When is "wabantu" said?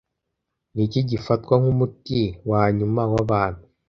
3.13-3.63